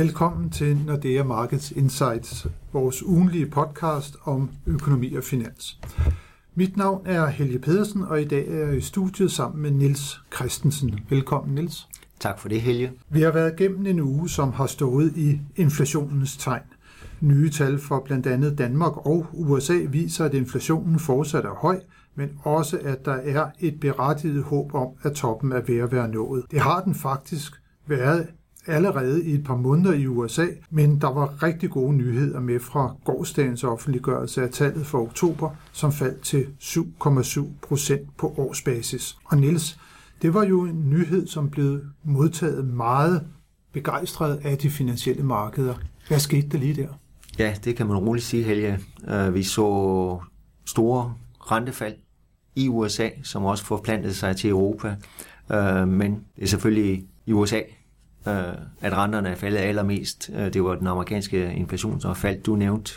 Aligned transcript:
Velkommen 0.00 0.50
til 0.50 0.76
Nordea 0.86 1.22
Markets 1.22 1.70
Insights, 1.70 2.46
vores 2.72 3.02
ugenlige 3.02 3.46
podcast 3.46 4.16
om 4.24 4.50
økonomi 4.66 5.14
og 5.14 5.24
finans. 5.24 5.80
Mit 6.54 6.76
navn 6.76 7.06
er 7.06 7.26
Helge 7.26 7.58
Pedersen, 7.58 8.02
og 8.02 8.22
i 8.22 8.24
dag 8.24 8.48
er 8.48 8.66
jeg 8.66 8.76
i 8.76 8.80
studiet 8.80 9.32
sammen 9.32 9.62
med 9.62 9.70
Nils 9.70 10.20
Christensen. 10.34 11.00
Velkommen, 11.08 11.54
Nils. 11.54 11.88
Tak 12.20 12.38
for 12.38 12.48
det, 12.48 12.60
Helge. 12.60 12.92
Vi 13.08 13.20
har 13.20 13.32
været 13.32 13.60
igennem 13.60 13.86
en 13.86 14.00
uge, 14.00 14.28
som 14.28 14.52
har 14.52 14.66
stået 14.66 15.16
i 15.16 15.40
inflationens 15.56 16.36
tegn. 16.36 16.62
Nye 17.20 17.50
tal 17.50 17.78
fra 17.78 18.00
blandt 18.04 18.26
andet 18.26 18.58
Danmark 18.58 19.06
og 19.06 19.26
USA 19.32 19.78
viser, 19.90 20.24
at 20.24 20.34
inflationen 20.34 20.98
fortsat 20.98 21.44
er 21.44 21.54
høj, 21.54 21.80
men 22.14 22.28
også 22.42 22.78
at 22.82 23.04
der 23.04 23.14
er 23.14 23.46
et 23.60 23.80
berettiget 23.80 24.42
håb 24.42 24.74
om, 24.74 24.88
at 25.02 25.12
toppen 25.12 25.52
er 25.52 25.60
ved 25.60 25.78
at 25.78 25.92
være 25.92 26.08
nået. 26.08 26.44
Det 26.50 26.60
har 26.60 26.80
den 26.80 26.94
faktisk 26.94 27.52
været 27.86 28.26
allerede 28.66 29.24
i 29.24 29.34
et 29.34 29.44
par 29.44 29.56
måneder 29.56 29.92
i 29.92 30.06
USA, 30.06 30.46
men 30.70 31.00
der 31.00 31.12
var 31.12 31.42
rigtig 31.42 31.70
gode 31.70 31.96
nyheder 31.96 32.40
med 32.40 32.60
fra 32.60 32.94
gårdsdagens 33.04 33.64
offentliggørelse 33.64 34.42
af 34.42 34.50
tallet 34.50 34.86
for 34.86 35.02
oktober, 35.02 35.50
som 35.72 35.92
faldt 35.92 36.20
til 36.20 36.46
7,7 36.60 37.46
procent 37.62 38.16
på 38.16 38.34
årsbasis. 38.36 39.16
Og 39.24 39.38
Niels, 39.38 39.78
det 40.22 40.34
var 40.34 40.44
jo 40.44 40.64
en 40.64 40.90
nyhed, 40.90 41.26
som 41.26 41.50
blev 41.50 41.80
modtaget 42.04 42.66
meget 42.66 43.26
begejstret 43.72 44.40
af 44.44 44.58
de 44.58 44.70
finansielle 44.70 45.22
markeder. 45.22 45.74
Hvad 46.08 46.18
skete 46.18 46.48
der 46.48 46.58
lige 46.58 46.74
der? 46.74 46.88
Ja, 47.38 47.54
det 47.64 47.76
kan 47.76 47.86
man 47.86 47.96
roligt 47.96 48.26
sige, 48.26 48.42
Helge. 48.42 48.78
Øh, 49.08 49.34
vi 49.34 49.42
så 49.42 50.18
store 50.66 51.14
rentefald 51.40 51.94
i 52.56 52.68
USA, 52.68 53.08
som 53.22 53.44
også 53.44 53.64
forplantede 53.64 54.14
sig 54.14 54.36
til 54.36 54.50
Europa. 54.50 54.96
Øh, 55.52 55.88
men 55.88 56.24
det 56.36 56.42
er 56.42 56.46
selvfølgelig 56.46 57.04
i 57.26 57.32
USA, 57.32 57.60
øh, 58.28 58.54
at 58.80 58.92
renterne 58.92 59.28
er 59.28 59.34
faldet 59.34 59.58
allermest. 59.58 60.30
Øh, 60.34 60.52
det 60.52 60.64
var 60.64 60.74
den 60.74 60.86
amerikanske 60.86 61.54
inflation, 61.54 62.00
som 62.00 62.16
faldt. 62.16 62.46
Du 62.46 62.56
nævnte 62.56 62.92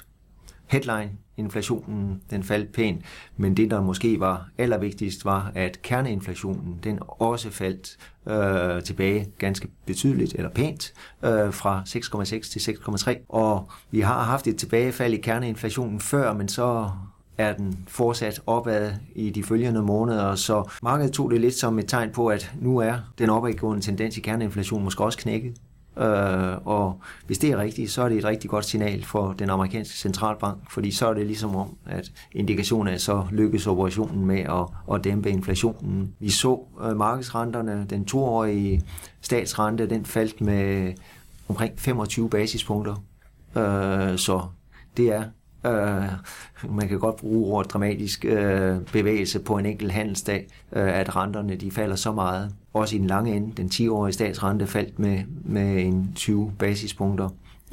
headline, 0.65 1.11
inflationen, 1.37 2.21
den 2.29 2.43
faldt 2.43 2.73
pænt, 2.73 3.05
men 3.37 3.57
det, 3.57 3.71
der 3.71 3.81
måske 3.81 4.19
var 4.19 4.49
allervigtigst, 4.57 5.25
var, 5.25 5.51
at 5.55 5.81
kerneinflationen, 5.81 6.79
den 6.83 6.99
også 7.01 7.49
faldt 7.49 7.97
øh, 8.27 8.83
tilbage 8.83 9.27
ganske 9.37 9.67
betydeligt, 9.85 10.33
eller 10.33 10.49
pænt, 10.49 10.93
øh, 11.23 11.53
fra 11.53 11.83
6,6 11.87 12.51
til 12.51 12.59
6,3. 12.59 13.25
Og 13.29 13.69
vi 13.91 13.99
har 13.99 14.23
haft 14.23 14.47
et 14.47 14.57
tilbagefald 14.57 15.13
i 15.13 15.21
kerneinflationen 15.21 15.99
før, 15.99 16.33
men 16.33 16.47
så 16.47 16.89
er 17.37 17.53
den 17.53 17.77
fortsat 17.87 18.41
opad 18.47 18.91
i 19.15 19.29
de 19.29 19.43
følgende 19.43 19.81
måneder, 19.81 20.35
så 20.35 20.69
markedet 20.83 21.11
tog 21.11 21.31
det 21.31 21.41
lidt 21.41 21.55
som 21.55 21.79
et 21.79 21.87
tegn 21.87 22.11
på, 22.11 22.27
at 22.27 22.53
nu 22.61 22.77
er 22.77 22.95
den 23.19 23.29
opadgående 23.29 23.83
tendens 23.83 24.17
i 24.17 24.21
kerneinflation 24.21 24.83
måske 24.83 25.03
også 25.03 25.17
knækket. 25.17 25.53
Øh, 25.97 26.67
og 26.67 26.99
hvis 27.27 27.37
det 27.37 27.51
er 27.51 27.57
rigtigt, 27.57 27.91
så 27.91 28.01
er 28.01 28.09
det 28.09 28.17
et 28.17 28.25
rigtig 28.25 28.49
godt 28.49 28.65
signal 28.65 29.03
for 29.03 29.33
den 29.33 29.49
amerikanske 29.49 29.97
centralbank, 29.97 30.71
fordi 30.71 30.91
så 30.91 31.07
er 31.07 31.13
det 31.13 31.25
ligesom 31.25 31.55
om, 31.55 31.77
at 31.85 32.11
indikationen 32.31 32.93
er, 32.93 32.97
så 32.97 33.25
lykkes 33.31 33.67
operationen 33.67 34.25
med 34.25 34.39
at, 34.39 34.95
at 34.95 35.03
dæmpe 35.03 35.29
inflationen. 35.29 36.13
Vi 36.19 36.29
så 36.29 36.59
øh, 36.83 36.97
markedsrenterne, 36.97 37.85
den 37.89 38.05
toårige 38.05 38.81
statsrente, 39.21 39.89
den 39.89 40.05
faldt 40.05 40.41
med 40.41 40.93
omkring 41.49 41.73
25 41.77 42.29
basispunkter. 42.29 43.03
Øh, 43.55 44.17
så 44.17 44.41
det 44.97 45.13
er 45.13 45.23
Øh, 45.65 46.03
man 46.69 46.87
kan 46.87 46.99
godt 46.99 47.15
bruge 47.15 47.53
ordet 47.53 47.71
dramatisk 47.71 48.25
øh, 48.25 48.77
bevægelse 48.93 49.39
på 49.39 49.57
en 49.57 49.65
enkelt 49.65 49.91
handelsdag, 49.91 50.47
øh, 50.71 50.99
at 50.99 51.15
renterne 51.15 51.55
de 51.55 51.71
falder 51.71 51.95
så 51.95 52.11
meget. 52.11 52.55
Også 52.73 52.95
i 52.95 52.99
den 52.99 53.07
lange 53.07 53.35
ende, 53.35 53.53
den 53.57 53.67
10-årige 53.67 54.13
statsrente 54.13 54.67
faldt 54.67 54.99
med, 54.99 55.19
med 55.45 55.83
en 55.83 56.11
20 56.15 56.51
basispunkter. 56.59 57.29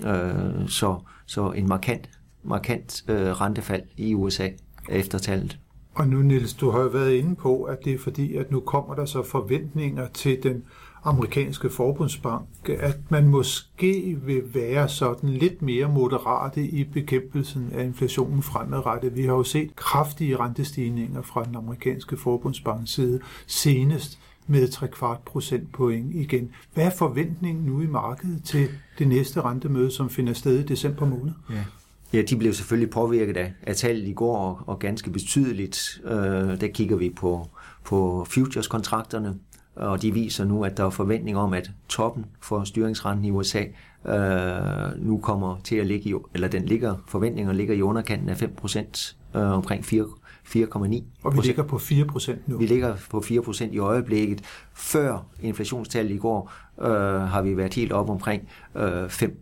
Øh, 0.06 0.69
så, 0.69 0.97
så 1.27 1.50
en 1.50 1.69
markant, 1.69 2.10
markant 2.42 3.05
øh, 3.08 3.41
rentefald 3.41 3.82
i 3.97 4.14
USA 4.14 4.48
efter 4.88 5.19
tallet. 5.19 5.59
Og 5.94 6.09
nu, 6.09 6.22
Niels, 6.22 6.54
du 6.54 6.70
har 6.70 6.81
jo 6.81 6.86
været 6.86 7.12
inde 7.12 7.36
på, 7.36 7.62
at 7.62 7.78
det 7.84 7.94
er 7.94 7.98
fordi, 7.98 8.36
at 8.36 8.50
nu 8.50 8.60
kommer 8.60 8.94
der 8.94 9.04
så 9.04 9.22
forventninger 9.22 10.09
til 10.09 10.42
den 10.42 10.62
amerikanske 11.05 11.71
forbundsbank, 11.71 12.69
at 12.69 12.97
man 13.09 13.28
måske 13.28 14.19
vil 14.25 14.43
være 14.55 14.88
sådan 14.88 15.31
lidt 15.31 15.62
mere 15.62 15.88
moderate 15.88 16.65
i 16.65 16.84
bekæmpelsen 16.84 17.71
af 17.75 17.84
inflationen 17.84 18.43
fremadrettet. 18.43 19.16
Vi 19.16 19.25
har 19.25 19.33
jo 19.33 19.44
set 19.44 19.77
kraftige 19.77 20.37
rentestigninger 20.37 21.22
fra 21.22 21.44
den 21.44 21.56
amerikanske 21.56 22.16
forbundsbanks 22.16 22.91
side 22.91 23.21
senest 23.47 24.19
med 24.47 24.69
3 24.69 24.89
kvart 24.89 25.19
procentpoint 25.19 26.15
igen. 26.15 26.50
Hvad 26.75 26.84
er 26.84 26.91
forventningen 26.91 27.65
nu 27.65 27.81
i 27.81 27.87
markedet 27.87 28.44
til 28.44 28.69
det 28.99 29.09
næste 29.09 29.41
rentemøde, 29.41 29.91
som 29.91 30.10
finder 30.10 30.33
sted 30.33 30.59
i 30.59 30.62
december 30.62 31.06
måned? 31.06 31.33
Ja. 31.50 31.65
Ja, 32.12 32.22
de 32.22 32.37
blev 32.37 32.53
selvfølgelig 32.53 32.91
påvirket 32.91 33.37
af, 33.37 33.53
af 33.62 33.77
tallet 33.77 34.09
i 34.09 34.12
går, 34.12 34.37
og, 34.37 34.59
og 34.66 34.78
ganske 34.78 35.10
betydeligt. 35.10 36.00
Øh, 36.05 36.60
der 36.60 36.69
kigger 36.75 36.97
vi 36.97 37.10
på, 37.10 37.49
på 37.84 38.27
futures-kontrakterne, 38.28 39.34
og 39.76 40.03
de 40.03 40.12
viser 40.12 40.44
nu, 40.44 40.64
at 40.64 40.76
der 40.76 40.84
er 40.84 40.91
forventning 40.91 41.36
om, 41.36 41.54
at 41.54 41.70
toppen 41.88 42.26
for 42.41 42.64
styringsrenten 42.64 43.25
i 43.25 43.31
USA 43.31 43.64
øh, 44.06 45.06
nu 45.06 45.19
kommer 45.19 45.56
til 45.64 45.76
at 45.76 45.86
ligge 45.86 46.10
i, 46.10 46.14
eller 46.34 46.48
den 46.48 46.66
ligger, 46.66 46.94
forventninger 47.08 47.53
ligger 47.53 47.75
i 47.75 47.82
underkanten 47.82 48.28
af 48.28 48.42
5%, 48.42 49.14
øh, 49.34 49.42
omkring 49.42 49.84
4, 49.84 50.04
4,9 50.47 51.03
Og 51.22 51.36
vi 51.36 51.41
ligger 51.41 51.62
på 51.62 51.76
4% 51.76 52.32
nu. 52.47 52.59
Vi 52.59 52.66
ligger 52.66 52.97
på 53.10 53.19
4% 53.19 53.64
i 53.64 53.78
øjeblikket. 53.78 54.42
Før 54.75 55.26
inflationstallet 55.42 56.14
i 56.14 56.19
går 56.19 56.53
øh, 56.80 56.91
har 57.20 57.42
vi 57.42 57.56
været 57.56 57.75
helt 57.75 57.92
op 57.92 58.10
omkring 58.10 58.48
øh, 58.75 59.09
5, 59.09 59.41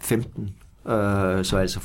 15. 0.00 0.42
Øh, 0.86 1.44
så 1.44 1.56
altså 1.56 1.80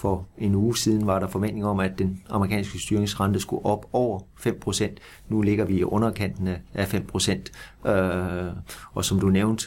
for 0.00 0.26
en 0.38 0.54
uge 0.54 0.76
siden 0.76 1.06
var 1.06 1.18
der 1.18 1.26
forventning 1.26 1.66
om, 1.66 1.80
at 1.80 1.98
den 1.98 2.22
amerikanske 2.30 2.78
styringsrente 2.78 3.40
skulle 3.40 3.64
op 3.64 3.86
over 3.92 4.20
5%. 4.20 4.96
Nu 5.28 5.42
ligger 5.42 5.64
vi 5.64 5.78
i 5.78 5.84
underkanten 5.84 6.48
af 6.74 6.94
5%. 6.94 7.90
Øh, 7.90 8.52
og 8.92 9.04
som 9.04 9.20
du 9.20 9.28
nævnte, 9.28 9.66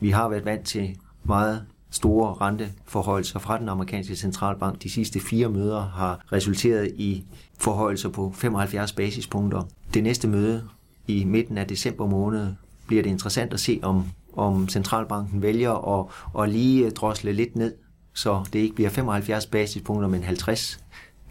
vi 0.00 0.10
har 0.10 0.28
været 0.28 0.44
vant 0.44 0.64
til 0.66 0.96
meget 1.24 1.64
store 1.90 2.34
renteforholdelser 2.34 3.38
fra 3.38 3.58
den 3.58 3.68
amerikanske 3.68 4.16
centralbank. 4.16 4.82
De 4.82 4.90
sidste 4.90 5.20
fire 5.20 5.48
møder 5.48 5.80
har 5.80 6.20
resulteret 6.32 6.92
i 6.96 7.24
forholdelser 7.58 8.08
på 8.08 8.32
75 8.34 8.92
basispunkter. 8.92 9.62
Det 9.94 10.02
næste 10.02 10.28
møde 10.28 10.68
i 11.06 11.24
midten 11.24 11.58
af 11.58 11.66
december 11.66 12.06
måned 12.06 12.46
bliver 12.86 13.02
det 13.02 13.10
interessant 13.10 13.52
at 13.52 13.60
se, 13.60 13.80
om, 13.82 14.04
om 14.32 14.68
centralbanken 14.68 15.42
vælger 15.42 15.98
at, 16.00 16.06
at 16.42 16.50
lige 16.50 16.90
drosle 16.90 17.32
lidt 17.32 17.56
ned 17.56 17.72
så 18.16 18.44
det 18.52 18.58
ikke 18.58 18.74
bliver 18.74 18.90
75 18.90 19.46
basispunkter, 19.46 20.08
men 20.08 20.22
50. 20.22 20.80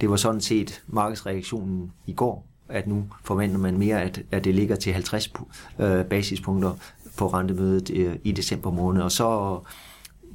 Det 0.02 0.10
var 0.10 0.16
sådan 0.16 0.42
set 0.42 0.84
markedsreaktionen 0.88 1.92
i 2.06 2.14
går, 2.14 2.48
at 2.70 2.88
nu 2.88 3.06
forventer 3.24 3.58
man 3.58 3.78
mere, 3.78 4.02
at, 4.02 4.22
at 4.32 4.44
det 4.44 4.56
ligger 4.56 4.76
til 4.76 4.94
50 4.94 5.34
øh, 5.80 6.06
basispunkter 6.06 6.72
på 7.18 7.28
rentemødet 7.28 7.90
øh, 7.90 8.16
i 8.24 8.32
december 8.32 8.72
måned, 8.72 9.02
og 9.02 9.12
så 9.12 9.60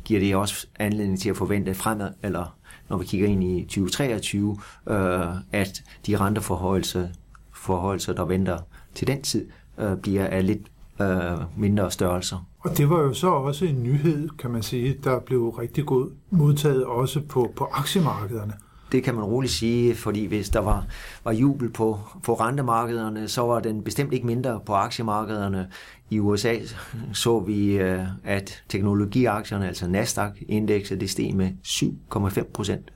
giver 0.05 0.21
det 0.21 0.37
også 0.37 0.67
anledning 0.79 1.21
til 1.21 1.31
at 1.31 1.37
forvente 1.37 1.75
fremad, 1.75 2.11
eller 2.23 2.57
når 2.89 2.99
vi 2.99 3.05
kigger 3.05 3.29
ind 3.29 3.45
i 3.45 3.63
2023, 3.63 4.59
øh, 4.89 5.21
at 5.53 5.83
de 6.07 6.17
renteforholdelser, 6.17 7.09
forhøjelser, 7.55 8.13
der 8.13 8.25
venter 8.25 8.59
til 8.95 9.07
den 9.07 9.23
tid, 9.23 9.49
øh, 9.79 9.97
bliver 9.97 10.27
af 10.27 10.47
lidt 10.47 10.63
øh, 11.01 11.39
mindre 11.57 11.91
størrelser. 11.91 12.47
Og 12.61 12.79
det 12.79 12.91
var 12.91 13.01
jo 13.01 13.13
så 13.13 13.29
også 13.29 13.65
en 13.65 13.83
nyhed, 13.83 14.29
kan 14.39 14.51
man 14.51 14.63
sige, 14.63 14.97
der 15.05 15.21
blev 15.21 15.49
rigtig 15.49 15.87
godt 15.87 16.09
modtaget 16.31 16.85
også 16.85 17.21
på, 17.29 17.53
på 17.57 17.65
aktiemarkederne. 17.73 18.53
Det 18.93 19.05
kan 19.05 19.15
man 19.15 19.25
roligt 19.25 19.53
sige, 19.53 19.95
fordi 19.95 20.27
hvis 20.27 20.49
der 20.49 20.61
var, 20.61 20.87
var 21.25 21.33
jubel 21.33 21.71
på, 21.71 21.99
på 22.25 22.35
rentemarkederne, 22.35 23.29
så 23.29 23.43
var 23.43 23.61
den 23.61 23.83
bestemt 23.83 24.13
ikke 24.13 24.27
mindre 24.27 24.61
på 24.67 24.75
aktiemarkederne. 24.75 25.69
I 26.11 26.19
USA 26.19 26.57
så 27.13 27.41
vi, 27.41 27.79
øh, 27.79 28.03
at 28.25 28.63
teknologiaktierne, 28.69 29.69
altså 29.69 29.89
Nasdaq-indekset, 29.89 31.01
det 31.01 31.11
steg 31.11 31.35
med 31.35 31.51
7,5 31.67 32.53
procent. 32.53 32.93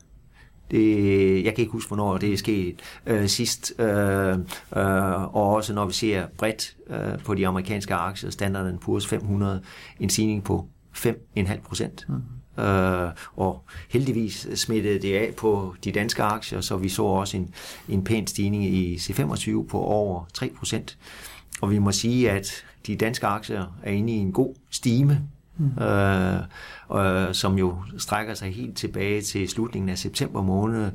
Det, 0.70 1.44
jeg 1.44 1.54
kan 1.54 1.62
ikke 1.62 1.72
huske, 1.72 1.88
hvornår 1.88 2.18
det 2.18 2.32
er 2.32 2.36
sket 2.36 2.82
øh, 3.06 3.26
sidst. 3.28 3.72
Øh, 3.78 4.38
øh, 4.76 5.34
og 5.36 5.54
også 5.54 5.74
når 5.74 5.86
vi 5.86 5.92
ser 5.92 6.26
bredt 6.38 6.76
øh, 6.90 7.18
på 7.24 7.34
de 7.34 7.46
amerikanske 7.46 7.94
aktier, 7.94 8.30
Standard 8.30 8.74
Poor's 8.88 9.08
500, 9.08 9.62
en 10.00 10.10
stigning 10.10 10.44
på 10.44 10.68
5,5 10.96 11.60
procent. 11.60 12.06
Mm. 12.08 12.62
Øh, 12.62 13.10
og 13.36 13.64
heldigvis 13.90 14.48
smittede 14.54 14.98
det 14.98 15.14
af 15.14 15.34
på 15.36 15.74
de 15.84 15.92
danske 15.92 16.22
aktier, 16.22 16.60
så 16.60 16.76
vi 16.76 16.88
så 16.88 17.02
også 17.02 17.36
en, 17.36 17.54
en 17.88 18.04
pæn 18.04 18.26
stigning 18.26 18.64
i 18.64 18.96
C25 18.96 19.66
på 19.66 19.80
over 19.80 20.24
3 20.34 20.50
procent. 20.58 20.98
Og 21.60 21.70
vi 21.70 21.78
må 21.78 21.92
sige, 21.92 22.30
at 22.30 22.64
de 22.86 22.96
danske 22.96 23.26
aktier 23.26 23.78
er 23.82 23.92
inde 23.92 24.12
i 24.12 24.16
en 24.16 24.32
god 24.32 24.54
stime 24.70 25.20
mm. 25.56 25.82
øh, 25.82 26.40
øh, 26.94 27.34
som 27.34 27.58
jo 27.58 27.76
strækker 27.98 28.34
sig 28.34 28.54
helt 28.54 28.76
tilbage 28.76 29.22
til 29.22 29.48
slutningen 29.48 29.88
af 29.88 29.98
september 29.98 30.42
måned. 30.42 30.90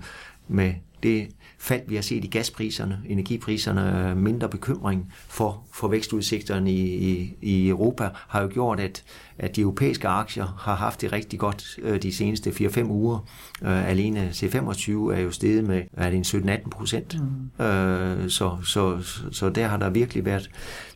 med 0.48 0.74
det 1.04 1.28
fald, 1.60 1.82
vi 1.88 1.96
har 1.96 2.02
set 2.02 2.24
i 2.24 2.28
gaspriserne, 2.28 3.00
energipriserne, 3.06 4.16
mindre 4.16 4.50
bekymring 4.50 5.14
for, 5.28 5.64
for 5.74 5.88
vækstudsigterne 5.88 6.72
i, 6.72 7.12
i, 7.12 7.36
i 7.42 7.70
Europa, 7.70 8.10
har 8.28 8.42
jo 8.42 8.50
gjort, 8.54 8.80
at, 8.80 9.04
at 9.38 9.56
de 9.56 9.62
europæiske 9.62 10.08
aktier 10.08 10.46
har 10.60 10.76
haft 10.76 11.02
det 11.02 11.12
rigtig 11.12 11.40
godt 11.40 11.80
øh, 11.82 12.02
de 12.02 12.14
seneste 12.14 12.50
4-5 12.50 12.84
uger. 12.84 13.20
Øh, 13.62 13.90
alene 13.90 14.30
C25 14.30 14.92
er 14.92 15.20
jo 15.20 15.32
steget 15.32 15.64
med 15.64 15.84
er 15.94 16.10
det 16.10 16.34
en 16.34 16.50
17-18 16.50 16.70
procent. 16.70 17.18
Mm. 17.60 17.66
Øh, 17.66 18.30
så, 18.30 18.58
så, 18.64 19.00
så 19.32 19.50
der 19.50 19.68
har 19.68 19.78
der 19.78 19.90
virkelig 19.90 20.26
været, 20.26 20.50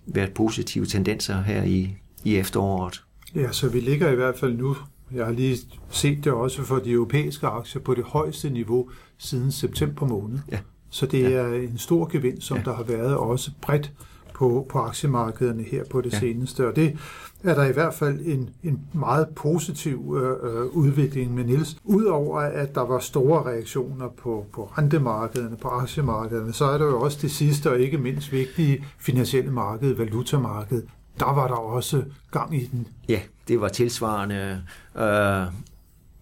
været 0.06 0.34
positive 0.34 0.86
tendenser 0.86 1.42
her 1.42 1.64
i, 1.64 1.96
i 2.24 2.38
efteråret. 2.38 3.04
Ja, 3.36 3.52
så 3.52 3.70
vi 3.70 3.80
ligger 3.80 4.12
i 4.12 4.16
hvert 4.16 4.38
fald 4.38 4.58
nu 4.58 4.76
jeg 5.14 5.26
har 5.26 5.32
lige 5.32 5.58
set 5.90 6.24
det 6.24 6.32
også 6.32 6.64
for 6.64 6.80
de 6.80 6.92
europæiske 6.92 7.48
aktier 7.48 7.82
på 7.82 7.94
det 7.94 8.04
højeste 8.04 8.50
niveau 8.50 8.90
siden 9.18 9.52
september 9.52 10.08
måned. 10.08 10.40
Ja. 10.52 10.60
Så 10.90 11.06
det 11.06 11.22
ja. 11.22 11.30
er 11.30 11.54
en 11.54 11.78
stor 11.78 12.10
gevinst, 12.12 12.48
som 12.48 12.58
ja. 12.58 12.64
der 12.64 12.74
har 12.74 12.84
været 12.84 13.18
også 13.18 13.52
bredt 13.62 13.92
på, 14.34 14.66
på 14.70 14.80
aktiemarkederne 14.80 15.64
her 15.64 15.84
på 15.90 16.02
det 16.02 16.14
ja. 16.14 16.20
seneste. 16.20 16.68
Og 16.68 16.76
det 16.76 16.98
er 17.44 17.56
der 17.56 17.66
i 17.66 17.72
hvert 17.72 17.94
fald 17.94 18.20
en, 18.26 18.50
en 18.64 18.80
meget 18.94 19.28
positiv 19.36 20.18
øh, 20.22 20.62
øh 20.62 20.66
udvikling 20.66 21.36
med 21.36 21.44
Niels. 21.44 21.78
Udover 21.84 22.40
at 22.40 22.76
der 22.76 22.82
var 22.82 23.00
store 23.00 23.44
reaktioner 23.44 24.08
på, 24.08 24.46
på 24.54 24.72
rentemarkederne, 24.78 25.58
på 25.58 25.68
aktiemarkederne, 25.68 26.54
så 26.54 26.66
er 26.66 26.78
der 26.78 26.86
jo 26.86 27.02
også 27.02 27.18
det 27.22 27.32
sidste 27.32 27.72
og 27.72 27.80
ikke 27.80 27.98
mindst 27.98 28.32
vigtige 28.32 28.86
finansielle 29.00 29.52
marked, 29.52 29.94
valutamarked. 29.94 30.84
Der 31.20 31.34
var 31.34 31.48
der 31.48 31.56
også 31.56 32.04
gang 32.32 32.56
i 32.56 32.66
den. 32.66 32.88
Ja, 33.10 33.20
det 33.48 33.62
var 33.62 33.68
tilsvarende 33.68 34.64
øh, 34.96 35.46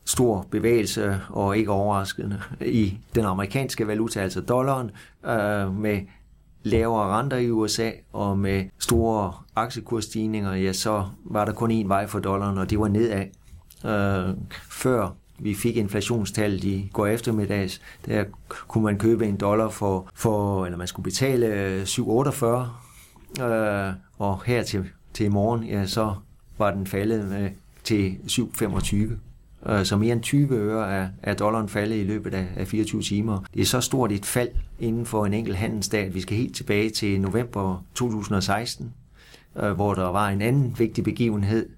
stor 0.05 0.45
bevægelse, 0.51 1.19
og 1.29 1.57
ikke 1.57 1.71
overraskende, 1.71 2.41
i 2.65 2.97
den 3.15 3.25
amerikanske 3.25 3.88
valuta, 3.88 4.19
altså 4.19 4.41
dollaren, 4.41 4.91
øh, 5.25 5.75
med 5.75 6.01
lavere 6.63 7.19
renter 7.19 7.38
i 7.38 7.51
USA 7.51 7.91
og 8.13 8.39
med 8.39 8.63
store 8.79 9.33
aktiekursstigninger, 9.55 10.53
ja, 10.53 10.73
så 10.73 11.05
var 11.23 11.45
der 11.45 11.53
kun 11.53 11.71
én 11.71 11.88
vej 11.88 12.07
for 12.07 12.19
dollaren, 12.19 12.57
og 12.57 12.69
det 12.69 12.79
var 12.79 12.88
nedad. 12.88 13.25
Øh, 13.85 14.35
før 14.69 15.09
vi 15.39 15.53
fik 15.53 15.77
inflationstallet 15.77 16.63
i 16.63 16.89
går 16.93 17.07
eftermiddags, 17.07 17.81
der 18.05 18.23
kunne 18.67 18.83
man 18.83 18.97
købe 18.97 19.27
en 19.27 19.38
dollar 19.38 19.69
for, 19.69 20.09
for 20.13 20.65
eller 20.65 20.77
man 20.77 20.88
skulle 20.88 21.03
betale 21.03 21.83
7,48, 21.83 22.45
øh, 23.39 23.94
og 24.18 24.44
her 24.45 24.63
til, 24.63 24.86
til 25.13 25.25
i 25.25 25.30
morgen, 25.30 25.63
ja, 25.63 25.86
så 25.86 26.16
var 26.57 26.72
den 26.72 26.88
faldet 26.88 27.30
med, 27.30 27.50
til 27.83 28.18
7,25. 28.28 28.95
Øh, 29.66 29.86
så 29.86 29.98
mere 29.98 30.13
end 30.13 30.22
20 30.22 30.56
øre 30.56 30.92
er, 30.92 31.07
er 31.24 31.33
dollaren 31.33 31.69
faldet 31.69 31.95
i 31.95 32.04
løbet 32.04 32.33
af, 32.33 32.48
af 32.56 32.68
24 32.68 33.01
timer. 33.01 33.44
Det 33.54 33.62
er 33.62 33.66
så 33.66 33.81
stort 33.81 34.12
et 34.12 34.25
fald 34.25 34.50
inden 34.80 35.06
for 35.06 35.25
en 35.25 35.33
enkelt 35.33 35.57
handelsdag, 35.57 36.06
at 36.06 36.16
vi 36.16 36.22
skal 36.22 36.38
helt 36.38 36.56
tilbage 36.56 36.89
til 36.89 37.22
november 37.22 37.83
2016, 37.95 38.94
øh, 39.56 39.72
hvor 39.72 39.94
der 39.94 40.07
var 40.07 40.30
en 40.30 40.42
anden 40.42 40.75
vigtig 40.80 41.04
begivenhed, 41.04 41.69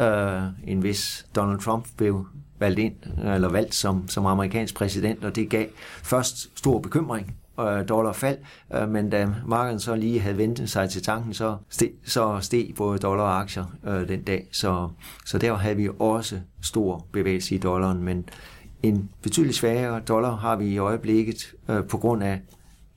øh, 0.00 0.42
end 0.66 0.80
hvis 0.80 1.26
Donald 1.36 1.58
Trump 1.58 1.86
blev 1.96 2.26
valgt 2.58 2.78
ind, 2.78 2.94
eller 3.24 3.48
valgt 3.48 3.74
som, 3.74 4.08
som 4.08 4.26
amerikansk 4.26 4.74
præsident, 4.74 5.24
og 5.24 5.36
det 5.36 5.48
gav 5.48 5.66
først 6.02 6.58
stor 6.58 6.78
bekymring 6.80 7.34
øh, 7.60 7.88
dollar 7.88 8.12
fald, 8.12 8.38
øh, 8.74 8.88
men 8.88 9.10
da 9.10 9.28
markedet 9.46 9.82
så 9.82 9.96
lige 9.96 10.20
havde 10.20 10.38
ventet 10.38 10.70
sig 10.70 10.90
til 10.90 11.02
tanken, 11.02 11.34
så 11.34 11.56
steg, 11.68 11.90
så 12.04 12.38
steg 12.40 12.74
både 12.76 12.98
dollar 12.98 13.24
og 13.24 13.40
aktier 13.40 13.64
øh, 13.86 14.08
den 14.08 14.22
dag. 14.22 14.48
Så, 14.52 14.88
så 15.26 15.38
der 15.38 15.54
havde 15.54 15.76
vi 15.76 15.88
også 15.98 16.40
stor 16.62 17.06
bevægelse 17.12 17.54
i 17.54 17.58
dollaren, 17.58 18.02
men 18.02 18.28
en 18.82 19.10
betydeligt 19.22 19.56
svagere 19.56 20.00
dollar 20.00 20.36
har 20.36 20.56
vi 20.56 20.66
i 20.66 20.78
øjeblikket 20.78 21.54
øh, 21.68 21.84
på 21.84 21.98
grund 21.98 22.22
af 22.22 22.40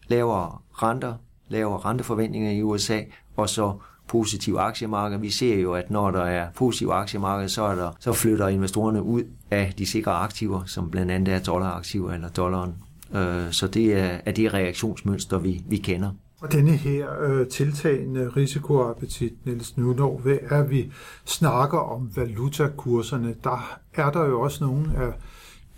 lavere 0.07 0.57
renter, 0.71 1.13
lavere 1.47 1.79
renteforventninger 1.79 2.51
i 2.51 2.61
USA, 2.61 2.99
og 3.37 3.49
så 3.49 3.73
positiv 4.07 4.55
aktiemarked. 4.55 5.19
Vi 5.19 5.29
ser 5.29 5.59
jo, 5.59 5.73
at 5.73 5.91
når 5.91 6.11
der 6.11 6.23
er 6.23 6.47
positiv 6.55 6.87
aktiemarked, 6.87 7.49
så, 7.49 7.63
er 7.63 7.75
der, 7.75 7.91
så 7.99 8.13
flytter 8.13 8.47
investorerne 8.47 9.03
ud 9.03 9.23
af 9.51 9.73
de 9.77 9.85
sikre 9.85 10.11
aktiver, 10.11 10.65
som 10.65 10.91
blandt 10.91 11.11
andet 11.11 11.33
er 11.33 11.39
dollaraktiver 11.39 12.13
eller 12.13 12.29
dollaren. 12.29 12.75
Øh, 13.15 13.51
så 13.51 13.67
det 13.67 13.93
er, 13.93 14.17
er 14.25 14.31
det 14.31 14.53
reaktionsmønster, 14.53 15.37
vi, 15.37 15.63
vi 15.67 15.77
kender. 15.77 16.11
Og 16.41 16.51
denne 16.51 16.71
her 16.71 17.21
øh, 17.21 17.47
tiltagende 17.47 18.29
risikoappetit, 18.37 19.45
Niels, 19.45 19.77
nu 19.77 19.93
når 19.93 20.17
hvad 20.17 20.37
er 20.41 20.63
vi 20.63 20.91
snakker 21.25 21.77
om 21.77 22.11
valutakurserne, 22.15 23.35
der 23.43 23.79
er 23.93 24.11
der 24.11 24.25
jo 24.25 24.41
også 24.41 24.63
nogle 24.63 24.97
af 24.97 25.13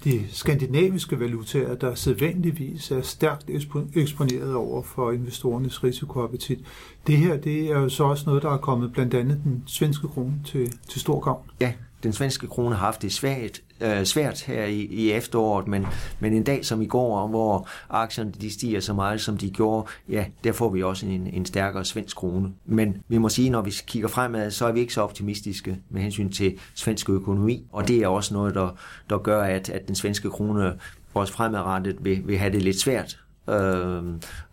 de 0.03 0.23
skandinaviske 0.31 1.19
valutaer, 1.19 1.75
der 1.75 1.95
sædvanligvis 1.95 2.91
er 2.91 3.01
stærkt 3.01 3.49
eksponeret 3.95 4.55
over 4.55 4.83
for 4.83 5.11
investorernes 5.11 5.83
risikoappetit. 5.83 6.59
Det 7.07 7.17
her, 7.17 7.37
det 7.37 7.71
er 7.71 7.79
jo 7.79 7.89
så 7.89 8.03
også 8.03 8.23
noget, 8.25 8.43
der 8.43 8.49
er 8.49 8.57
kommet 8.57 8.93
blandt 8.93 9.13
andet 9.13 9.41
den 9.43 9.63
svenske 9.67 10.07
krone 10.07 10.41
til, 10.45 10.73
til 10.89 11.01
stor 11.01 11.19
gavn. 11.19 11.49
Ja, 11.61 11.73
den 12.03 12.13
svenske 12.13 12.47
krone 12.47 12.75
har 12.75 12.85
haft 12.85 13.01
det 13.01 13.11
svært, 13.11 13.61
øh, 13.83 14.03
svært 14.03 14.41
her 14.41 14.65
i, 14.65 14.79
i 14.79 15.11
efteråret, 15.11 15.67
men, 15.67 15.85
men 16.19 16.33
en 16.33 16.43
dag 16.43 16.65
som 16.65 16.81
i 16.81 16.85
går, 16.85 17.27
hvor 17.27 17.67
aktierne 17.89 18.31
de 18.41 18.51
stiger 18.51 18.79
så 18.79 18.93
meget, 18.93 19.21
som 19.21 19.37
de 19.37 19.49
gjorde, 19.49 19.87
ja, 20.09 20.25
der 20.43 20.51
får 20.51 20.69
vi 20.69 20.83
også 20.83 21.05
en, 21.05 21.27
en 21.27 21.45
stærkere 21.45 21.85
svensk 21.85 22.17
krone. 22.17 22.53
Men 22.65 22.97
vi 23.07 23.17
må 23.17 23.29
sige, 23.29 23.49
når 23.49 23.61
vi 23.61 23.73
kigger 23.87 24.07
fremad, 24.07 24.51
så 24.51 24.65
er 24.65 24.71
vi 24.71 24.79
ikke 24.79 24.93
så 24.93 25.01
optimistiske 25.01 25.77
med 25.89 26.01
hensyn 26.01 26.29
til 26.31 26.57
svensk 26.75 27.09
økonomi, 27.09 27.65
og 27.71 27.87
det 27.87 27.97
er 27.97 28.07
også 28.07 28.33
noget, 28.33 28.55
der, 28.55 28.69
der 29.09 29.17
gør, 29.17 29.41
at, 29.43 29.69
at 29.69 29.87
den 29.87 29.95
svenske 29.95 30.29
krone 30.29 30.73
også 31.13 31.33
fremadrettet 31.33 31.97
vil, 32.01 32.27
vil 32.27 32.37
have 32.37 32.51
det 32.51 32.61
lidt 32.61 32.79
svært. 32.79 33.19
Øh, 33.49 34.03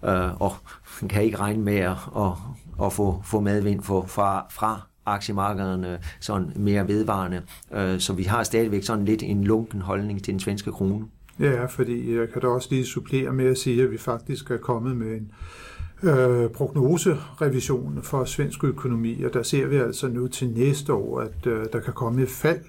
øh, 0.04 0.40
og 0.40 0.54
kan 1.08 1.22
ikke 1.22 1.36
regne 1.36 1.62
med 1.62 1.76
at, 1.76 1.96
at, 2.16 2.32
at 2.84 2.92
få, 2.92 3.22
få 3.24 3.40
medvind 3.40 3.82
for, 3.82 4.06
fra, 4.06 4.46
fra 4.50 4.89
aktiemarkederne 5.10 5.98
sådan 6.20 6.52
mere 6.56 6.88
vedvarende. 6.88 7.42
Øh, 7.74 8.00
så 8.00 8.12
vi 8.12 8.22
har 8.22 8.42
stadigvæk 8.42 8.82
sådan 8.82 9.04
lidt 9.04 9.22
en 9.22 9.44
lunken 9.44 9.80
holdning 9.80 10.24
til 10.24 10.32
den 10.32 10.40
svenske 10.40 10.72
krone. 10.72 11.06
Ja, 11.40 11.64
fordi 11.64 12.16
jeg 12.16 12.28
kan 12.32 12.42
da 12.42 12.48
også 12.48 12.68
lige 12.70 12.86
supplere 12.86 13.32
med 13.32 13.46
at 13.46 13.58
sige, 13.58 13.82
at 13.82 13.90
vi 13.90 13.98
faktisk 13.98 14.50
er 14.50 14.56
kommet 14.56 14.96
med 14.96 15.16
en 15.16 15.32
øh, 16.02 16.50
prognoserevision 16.50 17.98
for 18.02 18.24
svensk 18.24 18.64
økonomi, 18.64 19.22
og 19.22 19.34
der 19.34 19.42
ser 19.42 19.66
vi 19.66 19.76
altså 19.76 20.08
nu 20.08 20.28
til 20.28 20.48
næste 20.50 20.92
år, 20.92 21.20
at 21.20 21.46
øh, 21.46 21.66
der 21.72 21.80
kan 21.80 21.92
komme 21.92 22.22
et 22.22 22.28
fald 22.28 22.60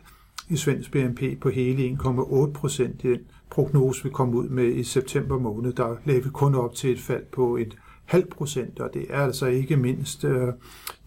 i 0.50 0.58
svensk 0.58 0.92
BNP 0.92 1.22
på 1.42 1.50
hele 1.50 1.98
1,8 2.04 2.52
procent 2.52 3.04
i 3.04 3.08
den 3.08 3.20
prognose, 3.50 4.04
vi 4.04 4.10
kom 4.10 4.34
ud 4.34 4.50
med 4.50 4.68
i 4.68 4.84
september 4.84 5.40
måned. 5.40 5.74
Der 5.74 5.96
lagde 6.06 6.24
vi 6.24 6.30
kun 6.30 6.56
op 6.56 6.76
til 6.76 6.92
et 6.92 7.00
fald 7.00 7.24
på 7.32 7.58
et 7.58 7.76
halv 8.06 8.26
procent, 8.26 8.80
og 8.80 8.90
det 8.94 9.06
er 9.10 9.20
altså 9.20 9.46
ikke 9.46 9.78
mindst 9.78 10.24
øh, 10.24 10.48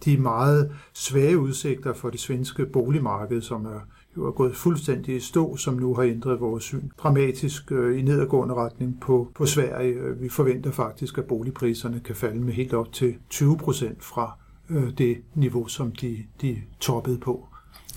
de 0.04 0.16
meget 0.16 0.72
svage 0.92 1.38
udsigter 1.38 1.92
for 1.92 2.10
det 2.10 2.20
svenske 2.20 2.66
boligmarked, 2.66 3.42
som 3.42 3.66
er 3.66 3.80
jo 4.16 4.26
er 4.26 4.30
gået 4.30 4.56
fuldstændig 4.56 5.16
i 5.16 5.20
stå, 5.20 5.56
som 5.56 5.74
nu 5.74 5.94
har 5.94 6.02
ændret 6.02 6.40
vores 6.40 6.64
syn 6.64 6.88
dramatisk 7.02 7.72
øh, 7.72 7.98
i 7.98 8.02
nedadgående 8.02 8.54
retning 8.54 9.00
på, 9.00 9.30
på 9.34 9.46
Sverige. 9.46 9.92
Øh, 9.92 10.22
vi 10.22 10.28
forventer 10.28 10.70
faktisk, 10.70 11.18
at 11.18 11.24
boligpriserne 11.24 12.00
kan 12.00 12.14
falde 12.14 12.40
med 12.40 12.52
helt 12.52 12.74
op 12.74 12.92
til 12.92 13.14
20 13.30 13.58
procent 13.58 14.04
fra 14.04 14.38
øh, 14.70 14.98
det 14.98 15.16
niveau, 15.34 15.66
som 15.66 15.92
de, 15.92 16.24
de 16.42 16.62
toppede 16.80 17.18
på. 17.18 17.46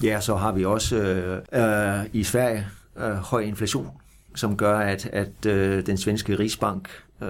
Ja, 0.03 0.19
så 0.19 0.35
har 0.35 0.51
vi 0.51 0.65
også 0.65 0.97
øh, 0.97 1.41
øh, 1.53 2.05
i 2.13 2.23
Sverige 2.23 2.67
øh, 2.97 3.13
høj 3.13 3.41
inflation, 3.41 3.87
som 4.35 4.57
gør, 4.57 4.77
at, 4.77 5.05
at 5.05 5.45
øh, 5.45 5.85
den 5.85 5.97
svenske 5.97 6.39
Rigsbank 6.39 6.89
øh, 7.21 7.29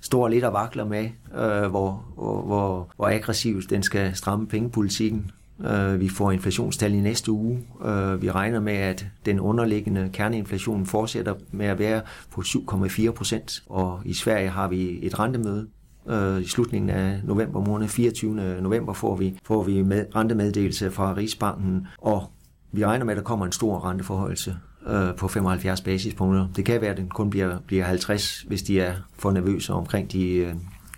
står 0.00 0.28
lidt 0.28 0.44
og 0.44 0.52
vakler 0.52 0.84
med, 0.84 1.08
øh, 1.38 1.70
hvor, 1.70 2.04
hvor, 2.14 2.92
hvor 2.96 3.06
aggressivt 3.06 3.70
den 3.70 3.82
skal 3.82 4.14
stramme 4.14 4.46
pengepolitikken. 4.46 5.30
Øh, 5.64 6.00
vi 6.00 6.08
får 6.08 6.30
inflationstal 6.30 6.94
i 6.94 7.00
næste 7.00 7.32
uge. 7.32 7.66
Øh, 7.84 8.22
vi 8.22 8.30
regner 8.30 8.60
med, 8.60 8.72
at 8.72 9.06
den 9.26 9.40
underliggende 9.40 10.10
kerneinflation 10.12 10.86
fortsætter 10.86 11.34
med 11.50 11.66
at 11.66 11.78
være 11.78 12.02
på 12.30 12.40
7,4 12.40 13.10
procent. 13.10 13.62
Og 13.68 14.00
i 14.04 14.14
Sverige 14.14 14.48
har 14.48 14.68
vi 14.68 14.98
et 15.02 15.18
rentemøde 15.18 15.68
øh, 16.08 16.42
i 16.42 16.46
slutningen 16.46 16.90
af 16.90 17.20
november 17.24 17.60
måned. 17.60 17.88
24. 17.88 18.60
november 18.60 18.92
får 18.92 19.16
vi, 19.16 19.38
får 19.44 19.62
vi 19.62 19.82
med, 19.82 20.06
rentemeddelelse 20.16 20.90
fra 20.90 21.14
Rigsbanken, 21.16 21.86
og 21.98 22.30
vi 22.72 22.84
regner 22.84 23.04
med, 23.04 23.12
at 23.12 23.16
der 23.16 23.24
kommer 23.24 23.46
en 23.46 23.52
stor 23.52 23.84
renteforhøjelse 23.88 24.56
øh, 24.86 25.14
på 25.14 25.28
75 25.28 25.80
basispunkter. 25.80 26.48
Det 26.56 26.64
kan 26.64 26.80
være, 26.80 26.90
at 26.90 26.96
den 26.96 27.08
kun 27.08 27.30
bliver, 27.30 27.58
bliver 27.66 27.84
50, 27.84 28.40
hvis 28.40 28.62
de 28.62 28.80
er 28.80 28.94
for 29.18 29.30
nervøse 29.30 29.72
omkring 29.72 30.12
de, 30.12 30.34
øh, 30.34 30.54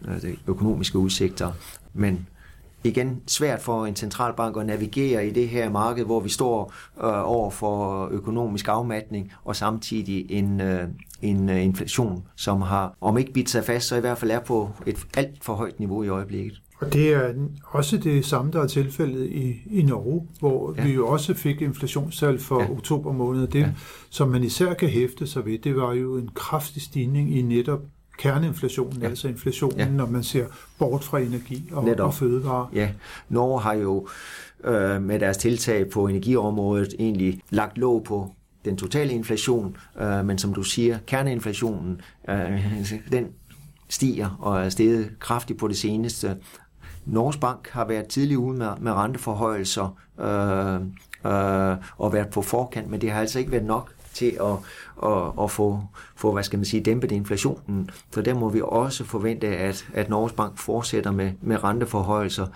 øh, 0.08 0.22
de 0.22 0.36
økonomiske 0.46 0.98
udsigter. 0.98 1.52
Men 1.94 2.26
igen 2.84 3.22
svært 3.26 3.60
for 3.60 3.86
en 3.86 3.96
centralbank 3.96 4.56
at 4.56 4.66
navigere 4.66 5.26
i 5.26 5.30
det 5.30 5.48
her 5.48 5.70
marked, 5.70 6.04
hvor 6.04 6.20
vi 6.20 6.28
står 6.28 6.72
øh, 7.04 7.30
over 7.30 7.50
for 7.50 8.08
økonomisk 8.08 8.68
afmatning 8.68 9.32
og 9.44 9.56
samtidig 9.56 10.26
en, 10.30 10.60
øh, 10.60 10.88
en 11.22 11.48
øh, 11.48 11.64
inflation, 11.64 12.24
som 12.36 12.62
har 12.62 12.94
om 13.00 13.18
ikke 13.18 13.32
bidt 13.32 13.50
sig 13.50 13.64
fast, 13.64 13.88
så 13.88 13.96
i 13.96 14.00
hvert 14.00 14.18
fald 14.18 14.30
er 14.30 14.40
på 14.40 14.70
et 14.86 14.96
alt 15.16 15.44
for 15.44 15.54
højt 15.54 15.80
niveau 15.80 16.02
i 16.02 16.08
øjeblikket. 16.08 16.62
Og 16.82 16.92
det 16.92 17.12
er 17.12 17.32
også 17.64 17.96
det 17.96 18.26
samme, 18.26 18.52
der 18.52 18.62
er 18.62 18.66
tilfældet 18.66 19.28
i, 19.30 19.62
i 19.66 19.82
Norge, 19.82 20.28
hvor 20.40 20.74
ja. 20.76 20.84
vi 20.84 20.92
jo 20.92 21.08
også 21.08 21.34
fik 21.34 21.62
inflationstal 21.62 22.38
for 22.38 22.62
ja. 22.62 22.70
oktober 22.70 23.12
måned. 23.12 23.46
Det, 23.46 23.60
ja. 23.60 23.70
som 24.10 24.28
man 24.28 24.44
især 24.44 24.74
kan 24.74 24.88
hæfte 24.88 25.26
sig 25.26 25.46
ved, 25.46 25.58
det 25.58 25.76
var 25.76 25.92
jo 25.92 26.16
en 26.16 26.30
kraftig 26.34 26.82
stigning 26.82 27.36
i 27.36 27.42
netop 27.42 27.80
kerneinflationen, 28.18 29.02
ja. 29.02 29.08
altså 29.08 29.28
inflationen, 29.28 29.78
ja. 29.78 29.88
når 29.88 30.06
man 30.06 30.22
ser 30.22 30.46
bort 30.78 31.04
fra 31.04 31.18
energi 31.18 31.70
og, 31.72 31.84
og 31.98 32.14
fødevarer. 32.14 32.66
Ja, 32.74 32.88
Norge 33.28 33.60
har 33.60 33.74
jo 33.74 34.08
øh, 34.64 35.02
med 35.02 35.20
deres 35.20 35.36
tiltag 35.36 35.90
på 35.90 36.06
energiområdet 36.06 36.94
egentlig 36.98 37.40
lagt 37.50 37.78
låg 37.78 38.04
på 38.04 38.32
den 38.64 38.76
totale 38.76 39.12
inflation, 39.12 39.76
øh, 40.00 40.26
men 40.26 40.38
som 40.38 40.54
du 40.54 40.62
siger, 40.62 40.98
kerneinflationen, 41.06 42.00
øh, 42.28 42.62
den 43.12 43.26
stiger 43.88 44.36
og 44.40 44.64
er 44.64 44.68
steget 44.68 45.10
kraftigt 45.18 45.58
på 45.58 45.68
det 45.68 45.76
seneste. 45.76 46.36
Norges 47.06 47.36
Bank 47.36 47.68
har 47.68 47.84
været 47.84 48.06
tidlig 48.06 48.38
ude 48.38 48.58
med, 48.58 48.68
med 48.80 48.92
renteforhøjelser 48.92 49.96
øh, 50.20 50.74
øh, 51.32 51.76
og 51.98 52.12
været 52.12 52.28
på 52.28 52.42
forkant, 52.42 52.90
men 52.90 53.00
det 53.00 53.10
har 53.10 53.20
altså 53.20 53.38
ikke 53.38 53.52
været 53.52 53.64
nok 53.64 53.92
til 54.14 54.38
at, 54.40 54.56
at, 55.10 55.22
at 55.42 55.50
få, 55.50 55.80
få, 56.16 56.32
hvad 56.32 56.42
skal 56.42 56.58
man 56.58 56.64
sige, 56.64 56.82
dæmpet 56.82 57.12
inflationen. 57.12 57.90
Så 58.10 58.22
der 58.22 58.34
må 58.34 58.48
vi 58.48 58.60
også 58.64 59.04
forvente, 59.04 59.46
at, 59.46 59.86
at 59.94 60.08
Norges 60.08 60.32
Bank 60.32 60.58
fortsætter 60.58 61.10
med, 61.10 61.32
med 61.40 61.64
renteforhøjelser. 61.64 62.46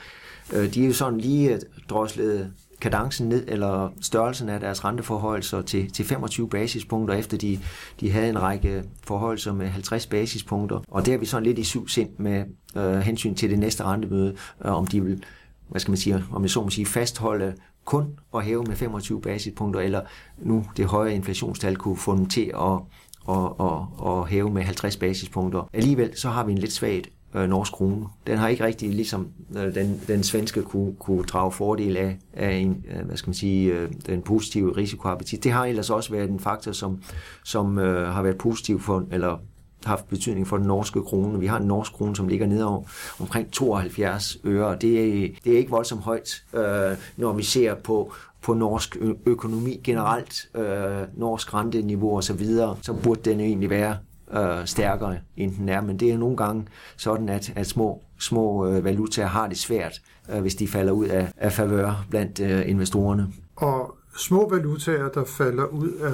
Øh, 0.53 0.75
de 0.75 0.83
er 0.83 0.87
jo 0.87 0.93
sådan 0.93 1.19
lige 1.19 1.61
droslet 1.88 2.53
kadencen 2.80 3.28
ned, 3.28 3.45
eller 3.49 3.92
størrelsen 4.00 4.49
af 4.49 4.61
deres 4.61 4.85
renteforhøjelser 4.85 5.62
til, 5.62 5.90
til 5.90 6.04
25 6.04 6.49
basispunkter, 6.49 7.14
efter 7.14 7.37
de, 7.37 7.59
de 8.00 8.11
havde 8.11 8.28
en 8.28 8.42
række 8.42 8.85
forhøjelser 9.06 9.52
med 9.52 9.66
50 9.66 10.06
basispunkter. 10.06 10.80
Og 10.88 11.06
der 11.06 11.14
er 11.14 11.18
vi 11.18 11.26
sådan 11.26 11.45
lidt 11.45 11.59
i 11.59 11.64
syv 11.64 11.88
sind 11.88 12.11
med 12.18 12.45
øh, 12.76 12.99
hensyn 12.99 13.35
til 13.35 13.50
det 13.50 13.59
næste 13.59 13.85
rentemøde, 13.85 14.35
øh, 14.64 14.73
om 14.73 14.87
de 14.87 15.04
vil 15.04 15.25
hvad 15.68 15.80
skal 15.80 15.90
man 15.90 15.99
sige, 15.99 16.25
om 16.33 16.42
jeg 16.42 16.50
så 16.50 16.62
må 16.62 16.71
sige, 16.71 16.87
fastholde 16.87 17.54
kun 17.85 18.18
at 18.35 18.45
hæve 18.45 18.64
med 18.64 18.76
25 18.76 19.21
basispunkter, 19.21 19.80
eller 19.80 20.00
nu 20.38 20.64
det 20.76 20.87
høje 20.87 21.14
inflationstal 21.14 21.76
kunne 21.76 21.97
få 21.97 22.16
dem 22.16 22.26
til 22.26 22.47
at, 22.54 22.80
og, 23.26 23.61
og, 23.61 23.88
og 23.99 24.26
hæve 24.26 24.50
med 24.50 24.62
50 24.62 24.97
basispunkter. 24.97 25.68
Alligevel 25.73 26.18
så 26.18 26.28
har 26.28 26.45
vi 26.45 26.52
en 26.52 26.59
lidt 26.59 26.73
svagt 26.73 27.09
øh, 27.35 27.49
norsk 27.49 27.73
krone. 27.73 28.06
Den 28.26 28.38
har 28.38 28.49
ikke 28.49 28.64
rigtig, 28.64 28.90
ligesom 28.90 29.28
øh, 29.56 29.75
den, 29.75 30.00
den 30.09 30.23
svenske, 30.23 30.62
kunne, 30.62 30.95
kunne 30.99 31.23
drage 31.23 31.52
fordel 31.52 31.97
af, 31.97 32.18
af 32.33 32.50
en, 32.52 32.85
øh, 32.90 33.06
hvad 33.06 33.16
skal 33.16 33.28
man 33.28 33.35
sige, 33.35 33.73
øh, 33.73 33.92
den 34.06 34.23
positive 34.23 34.76
risikoappetit. 34.76 35.45
Det 35.45 35.52
har 35.52 35.64
ellers 35.64 35.90
også 35.90 36.11
været 36.11 36.30
en 36.30 36.40
faktor, 36.40 36.73
som, 36.73 37.02
som 37.45 37.78
øh, 37.78 38.09
har 38.09 38.23
været 38.23 38.38
positiv 38.38 38.80
for, 38.80 39.04
eller 39.11 39.38
haft 39.85 40.09
betydning 40.09 40.47
for 40.47 40.56
den 40.56 40.66
norske 40.66 41.02
krone. 41.02 41.40
Vi 41.40 41.47
har 41.47 41.59
en 41.59 41.66
norsk 41.66 41.92
krone, 41.92 42.16
som 42.16 42.28
ligger 42.28 42.47
nede 42.47 42.83
omkring 43.21 43.52
72 43.52 44.38
øre. 44.45 44.66
og 44.66 44.83
Det 44.83 45.25
er, 45.25 45.28
det 45.45 45.52
er 45.52 45.59
ikke 45.59 45.71
voldsomt 45.71 46.02
højt, 46.02 46.45
øh, 46.54 46.97
når 47.16 47.33
vi 47.33 47.42
ser 47.42 47.75
på, 47.75 48.12
på 48.42 48.54
norsk 48.54 48.97
økonomi 49.26 49.80
generelt, 49.85 50.49
øh, 50.54 51.02
norsk 51.16 51.54
renteniveau 51.54 52.16
osv., 52.16 52.26
så, 52.26 52.35
videre, 52.35 52.76
så 52.83 52.92
burde 52.92 53.30
den 53.30 53.40
egentlig 53.40 53.71
være 53.71 53.97
øh, 54.33 54.66
stærkere, 54.66 55.18
end 55.37 55.56
den 55.56 55.68
er. 55.68 55.80
Men 55.80 56.00
det 56.00 56.11
er 56.11 56.18
nogle 56.18 56.37
gange 56.37 56.66
sådan, 56.97 57.28
at, 57.28 57.52
at 57.56 57.66
små, 57.66 58.02
små 58.18 58.66
øh, 58.66 58.85
valutaer 58.85 59.26
har 59.26 59.47
det 59.47 59.59
svært, 59.59 60.02
øh, 60.30 60.40
hvis 60.40 60.54
de 60.54 60.68
falder 60.68 60.92
ud 60.92 61.06
af, 61.06 61.33
af 61.37 61.52
favør 61.52 62.06
blandt 62.11 62.40
øh, 62.40 62.71
investorerne. 62.71 63.26
Og 63.56 63.97
små 64.16 64.49
valutaer, 64.49 65.09
der 65.09 65.25
falder 65.25 65.64
ud 65.64 65.90
af 65.90 66.12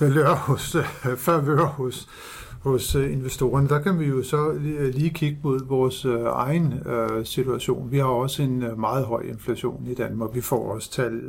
valør 0.00 0.34
hos, 0.34 0.74
øh, 0.74 1.16
favør 1.16 1.64
hos 1.64 2.08
hos 2.60 2.94
øh, 2.94 3.12
investorerne, 3.12 3.68
der 3.68 3.78
kan 3.78 3.98
vi 4.00 4.04
jo 4.04 4.22
så 4.22 4.50
øh, 4.50 4.94
lige 4.94 5.10
kigge 5.10 5.38
mod 5.42 5.66
vores 5.66 6.04
øh, 6.04 6.20
egen 6.24 6.74
øh, 6.86 7.24
situation. 7.24 7.92
Vi 7.92 7.98
har 7.98 8.04
også 8.04 8.42
en 8.42 8.64
meget 8.76 9.04
høj 9.04 9.20
inflation 9.20 9.86
i 9.90 9.94
Danmark. 9.94 10.30
Vi 10.34 10.40
får 10.40 10.72
også 10.72 10.90
tal, 10.90 11.20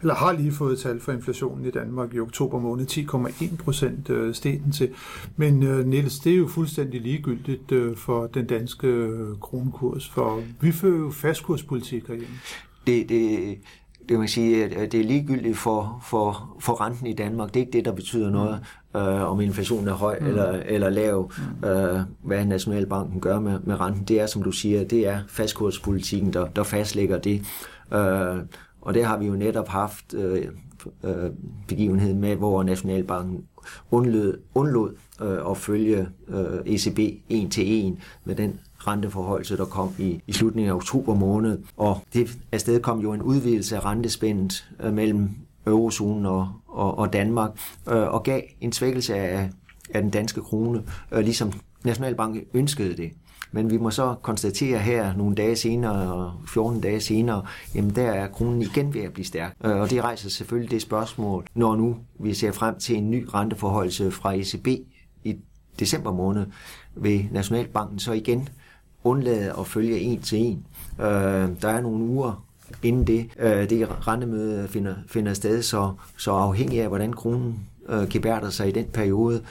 eller 0.00 0.14
har 0.14 0.32
lige 0.32 0.52
fået 0.52 0.78
tal 0.78 1.00
for 1.00 1.12
inflationen 1.12 1.64
i 1.64 1.70
Danmark 1.70 2.14
i 2.14 2.20
oktober 2.20 2.58
måned, 2.58 2.86
10,1 2.86 3.64
procent 3.64 4.10
steg 4.36 4.60
den 4.64 4.72
til. 4.72 4.90
Men 5.36 5.54
Niels, 5.86 6.18
det 6.18 6.32
er 6.32 6.36
jo 6.36 6.46
fuldstændig 6.46 7.00
ligegyldigt 7.00 7.98
for 7.98 8.26
den 8.26 8.46
danske 8.46 9.10
kronekurs, 9.40 10.08
for 10.08 10.42
vi 10.60 10.72
fører 10.72 10.98
jo 10.98 11.10
fastkurspolitik 11.10 12.06
herhjemme. 12.06 12.36
Det, 12.86 13.08
det, 13.08 13.58
det 14.08 14.18
man 14.18 14.28
sige, 14.28 14.64
at 14.64 14.92
det 14.92 15.00
er 15.00 15.04
ligegyldigt 15.04 15.58
for, 15.58 16.02
for, 16.02 16.56
for 16.60 16.80
renten 16.80 17.06
i 17.06 17.12
Danmark. 17.12 17.48
Det 17.48 17.56
er 17.56 17.60
ikke 17.60 17.72
det, 17.72 17.84
der 17.84 17.92
betyder 17.92 18.30
noget, 18.30 18.60
øh, 18.96 19.30
om 19.30 19.40
inflationen 19.40 19.88
er 19.88 19.92
høj 19.92 20.18
mm. 20.20 20.26
eller, 20.26 20.52
eller 20.52 20.90
lav, 20.90 21.32
mm. 21.62 21.68
øh, 21.68 22.00
hvad 22.22 22.44
Nationalbanken 22.44 23.20
gør 23.20 23.40
med, 23.40 23.60
med 23.64 23.80
renten. 23.80 24.04
Det 24.04 24.20
er, 24.20 24.26
som 24.26 24.42
du 24.42 24.52
siger, 24.52 24.84
det 24.84 25.08
er 25.08 25.20
fastkurspolitikken, 25.28 26.32
der, 26.32 26.46
der 26.46 26.62
fastlægger 26.62 27.18
det. 27.18 27.42
Øh, 27.92 28.38
og 28.80 28.94
det 28.94 29.04
har 29.04 29.18
vi 29.18 29.26
jo 29.26 29.32
netop 29.32 29.68
haft 29.68 30.14
øh, 30.14 30.46
øh, 31.04 31.30
begivenhed 31.68 32.14
med, 32.14 32.36
hvor 32.36 32.62
Nationalbanken 32.62 33.44
undlod, 33.90 34.38
undlod 34.54 34.94
øh, 35.22 35.50
at 35.50 35.56
følge 35.56 36.08
øh, 36.28 36.74
ECB 36.74 36.98
en 37.28 37.50
til 37.50 37.64
en 37.66 37.98
med 38.24 38.34
den 38.34 38.60
renteforholdelse, 38.86 39.56
der 39.56 39.64
kom 39.64 39.94
i, 39.98 40.22
i 40.26 40.32
slutningen 40.32 40.70
af 40.70 40.74
oktober 40.74 41.14
måned. 41.14 41.58
Og 41.76 42.00
det 42.14 42.38
afsted 42.52 42.80
kom 42.80 43.00
jo 43.00 43.12
en 43.12 43.22
udvidelse 43.22 43.76
af 43.76 43.84
rentespændet 43.84 44.68
øh, 44.80 44.92
mellem 44.92 45.30
eurozonen 45.66 46.26
og, 46.26 46.52
og, 46.66 46.98
og 46.98 47.12
Danmark, 47.12 47.50
øh, 47.88 48.14
og 48.14 48.22
gav 48.22 48.42
en 48.60 48.72
svækkelse 48.72 49.14
af, 49.14 49.50
af 49.94 50.02
den 50.02 50.10
danske 50.10 50.40
krone, 50.40 50.82
øh, 51.12 51.20
ligesom 51.20 51.52
Nationalbanken 51.84 52.42
ønskede 52.54 52.96
det. 52.96 53.10
Men 53.52 53.70
vi 53.70 53.76
må 53.76 53.90
så 53.90 54.14
konstatere 54.22 54.78
her 54.78 55.16
nogle 55.16 55.34
dage 55.34 55.56
senere, 55.56 56.34
14 56.46 56.80
dage 56.80 57.00
senere, 57.00 57.44
jamen 57.74 57.94
der 57.94 58.10
er 58.10 58.28
kronen 58.28 58.62
igen 58.62 58.94
ved 58.94 59.00
at 59.00 59.12
blive 59.12 59.24
stærk. 59.24 59.56
Øh, 59.64 59.76
og 59.76 59.90
det 59.90 60.04
rejser 60.04 60.30
selvfølgelig 60.30 60.70
det 60.70 60.82
spørgsmål, 60.82 61.46
når 61.54 61.76
nu 61.76 61.96
vi 62.20 62.34
ser 62.34 62.52
frem 62.52 62.78
til 62.78 62.96
en 62.96 63.10
ny 63.10 63.26
renteforholdelse 63.34 64.10
fra 64.10 64.34
ECB 64.34 64.66
i 65.24 65.36
december 65.80 66.12
måned, 66.12 66.46
vil 66.96 67.28
Nationalbanken 67.32 67.98
så 67.98 68.12
igen 68.12 68.48
undlade 69.04 69.52
at 69.58 69.66
følge 69.66 70.00
en 70.00 70.20
til 70.22 70.38
en. 70.38 70.66
Øh, 71.00 71.48
der 71.62 71.68
er 71.68 71.80
nogle 71.80 72.04
uger 72.04 72.44
inden 72.82 73.06
det, 73.06 73.28
øh, 73.38 73.70
det 73.70 74.08
rentemøde 74.08 74.68
finder, 74.68 74.94
finder 75.06 75.34
sted, 75.34 75.62
så, 75.62 75.92
så 76.16 76.32
afhængig 76.32 76.82
af, 76.82 76.88
hvordan 76.88 77.12
kronen 77.12 77.66
øh, 77.88 78.08
gebærder 78.08 78.50
sig 78.50 78.68
i 78.68 78.72
den 78.72 78.86
periode, 78.86 79.42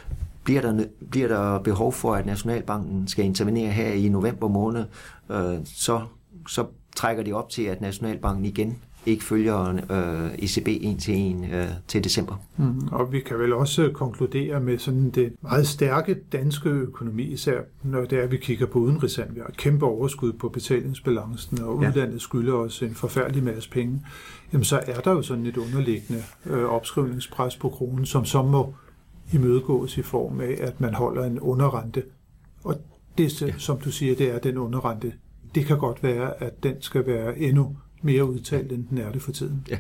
bliver 0.44 0.62
der, 0.62 0.86
bliver 1.10 1.28
der 1.28 1.60
behov 1.60 1.94
for, 1.94 2.16
at 2.16 2.26
Nationalbanken 2.26 3.08
skal 3.08 3.26
intervenere 3.26 3.72
her 3.72 3.88
i 3.88 4.10
november 4.10 4.48
måned, 4.48 4.86
øh, 5.30 5.58
så, 5.66 6.02
så 6.48 6.66
trækker 6.96 7.24
de 7.24 7.34
op 7.34 7.50
til, 7.50 7.64
at 7.64 7.82
Nationalbanken 7.82 8.46
igen 8.46 8.78
ikke 9.08 9.24
følger 9.24 9.80
øh, 9.92 10.34
ECB 10.40 10.68
en 10.68 10.98
til 10.98 11.16
en 11.16 11.44
øh, 11.44 11.68
til 11.88 12.04
december. 12.04 12.36
Mm, 12.58 12.88
og 12.92 13.12
vi 13.12 13.20
kan 13.20 13.40
vel 13.40 13.54
også 13.54 13.90
konkludere 13.94 14.60
med 14.60 14.78
sådan 14.78 15.10
det 15.10 15.34
meget 15.42 15.68
stærke 15.68 16.16
danske 16.32 16.70
økonomi, 16.70 17.24
især 17.24 17.62
når 17.84 18.06
det 18.06 18.20
er, 18.20 18.24
at 18.24 18.32
vi 18.32 18.38
kigger 18.38 18.66
på 18.66 18.80
udenrigshandel. 18.80 19.36
Vi 19.36 19.40
har 19.40 19.48
et 19.48 19.58
kæmpe 19.58 19.86
overskud 19.86 20.34
på 20.34 20.50
betalingsbalancen, 20.50 21.62
og 21.62 21.82
ja. 21.82 21.90
udlandet 21.90 22.22
skylder 22.22 22.54
os 22.54 22.82
en 22.82 22.96
forfærdelig 22.96 23.44
masse 23.44 23.70
penge. 23.70 24.02
Jamen 24.54 24.64
så 24.64 24.80
er 24.88 25.00
der 25.00 25.12
jo 25.12 25.22
sådan 25.22 25.46
et 25.46 25.58
underliggende 25.58 26.24
øh, 26.46 26.64
opskrivningspres 26.64 27.56
på 27.56 27.70
kronen, 27.70 28.06
som 28.06 28.26
så 28.26 28.42
må 28.42 28.74
imødegås 29.34 29.98
i 29.98 30.02
form 30.02 30.42
af, 30.42 30.58
at 30.60 30.82
man 30.82 30.94
holder 30.94 31.24
en 31.24 31.40
underrente. 31.40 32.04
Og 32.64 32.76
det, 33.18 33.42
ja. 33.42 33.54
som 33.58 33.78
du 33.78 33.92
siger, 33.92 34.16
det 34.16 34.34
er 34.34 34.40
den 34.40 34.58
underrente. 34.58 35.14
Det 35.56 35.66
kan 35.66 35.78
godt 35.78 36.04
være, 36.04 36.44
at 36.44 36.64
den 36.64 36.76
skal 36.80 37.06
være 37.06 37.40
endnu 37.40 37.76
mere 38.02 38.26
udtalt, 38.26 38.72
end 38.72 38.88
den 38.90 38.98
er 38.98 39.12
det 39.12 39.22
for 39.22 39.32
tiden. 39.32 39.68
Ja, 39.70 39.78